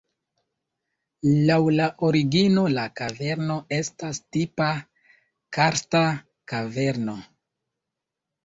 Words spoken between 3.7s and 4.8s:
estas tipa